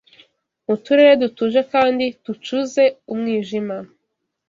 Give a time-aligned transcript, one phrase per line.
[0.67, 3.77] mu turere dutuje kandi tucuze umwijima